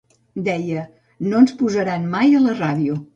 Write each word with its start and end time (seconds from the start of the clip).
Deia, 0.47 0.85
'no 1.27 1.41
ens 1.45 1.53
posaran 1.59 2.09
mai 2.15 2.35
a 2.41 2.41
la 2.47 2.57
ràdio'. 2.61 2.97